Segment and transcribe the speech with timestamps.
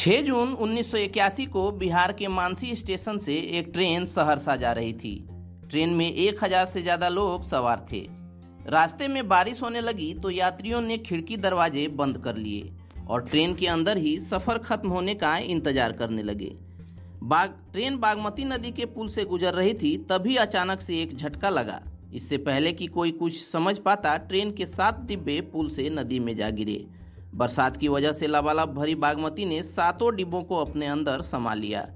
[0.00, 5.12] 6 जून 1981 को बिहार के मानसी स्टेशन से एक ट्रेन सहरसा जा रही थी।
[5.70, 8.00] ट्रेन में 1000 से ज़्यादा लोग सवार थे।
[8.66, 12.70] रास्ते में बारिश होने लगी तो यात्रियों ने खिड़की दरवाजे बंद कर लिए
[13.08, 16.50] और ट्रेन के अंदर ही सफ़र खत्म होने का इंतज़ार करने लगे।
[17.24, 21.50] बाग, ट्रेन बागमती नदी के पुल से गुजर रही थी, तभी अचानक से एक झटका
[21.50, 21.80] लगा।
[22.14, 26.34] इससे पहले कि कोई कुछ समझ पाता, ट्रेन के सात डिब्बे पुल से नदी में
[26.36, 26.84] जा गिरे।
[27.34, 31.88] बरसात की वजह से लबालब भरी बागमती ने सातों डिब्बों को अपने अंदर समा लिया।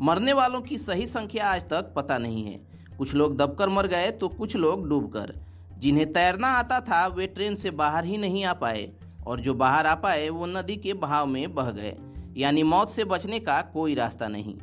[0.00, 2.60] मरने वालों की सही संख्या आज तक पता नहीं है।
[2.98, 5.34] कुछ लोग दबकर मर गए तो कुछ लोग डूबकर।
[5.78, 8.90] जिन्हें तैरना आता था, वे ट्रेन से बाहर ही नहीं आ पाए
[9.26, 11.96] और जो बाहर आ पाए, वो नदी के बहाव में बह गए।
[12.36, 14.54] यानी मौत से बचने का कोई रास्ता नहीं।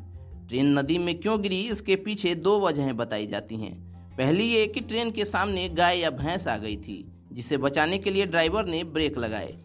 [0.47, 4.79] ट्रेन नदी में क्यों गिरी, इसके पीछे दो वजहें बताई जाती हैं। पहली ये कि
[4.79, 8.83] ट्रेन के सामने गाय या भैंस आ गई थी, जिसे बचाने के लिए ड्राइवर ने
[8.83, 9.55] ब्रेक लगाए।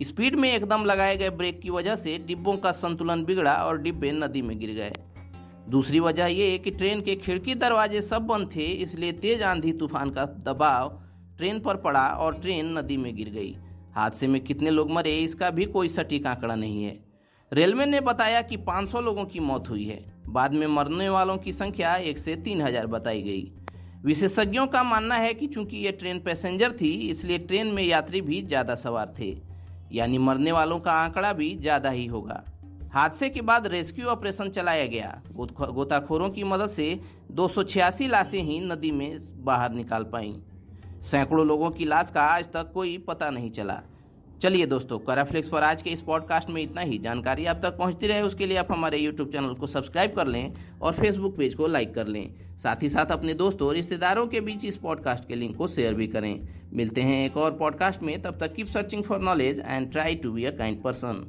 [0.00, 4.12] स्पीड में एकदम लगाए गए ब्रेक की वजह से डिब्बों का संतुलन बिगड़ा और डिब्बे
[4.12, 4.92] नदी में गिर गए।
[5.68, 10.10] दूसरी वजह यह कि ट्रेन के खिड़की दरवाजे सब बंद थे, इसलिए तेज आंधी तूफ़ान
[10.10, 10.88] का दबाव
[11.38, 13.54] ट्रेन पर पड़ा और ट्रेन नदी में गिर गई।
[13.94, 16.98] हादसे में कितने लोग मरे, इसका भी कोई सटीक आंकड़ा नहीं है।
[17.52, 21.52] रेलवे ने बताया कि 500 लोगों की मौत हुई है। बाद में मरने वालों की
[21.52, 23.50] संख्या एक से तीन हज़ार बताई गई।
[24.04, 28.42] विशेषज्ञों का मानना है कि चूँकि ये ट्रेन पैसेंजर थी, इसलिए ट्रेन में यात्री भी
[28.42, 29.49] ज़्यादा सवार थे।
[29.92, 32.42] यानी मरने वालों का आंकड़ा भी ज़्यादा ही होगा।
[32.92, 36.88] हादसे के बाद रेस्क्यू ऑपरेशन चलाया गया। गोताखोरों की मदद से
[37.30, 40.34] दो सौ छियासी लाशें ही नदी में बाहर निकाल पाई।
[41.02, 43.80] सैकड़ों लोगों की लाश का आज तक कोई पता नहीं चला।
[44.42, 48.06] चलिए दोस्तों कराफ्लिक्स पर आज के इस पॉडकास्ट में इतना ही। जानकारी आप तक पहुँचती
[48.06, 50.52] रहे, उसके लिए आप हमारे यूट्यूब चैनल को सब्सक्राइब कर लें
[50.82, 54.40] और फेसबुक पेज को लाइक कर लें। साथ ही साथ अपने दोस्तों और रिश्तेदारों के
[54.40, 58.22] बीच इस पॉडकास्ट के लिंक को शेयर भी करें। मिलते हैं एक और पॉडकास्ट में,
[58.22, 61.24] तब तक keep searching for knowledge and try to be a kind person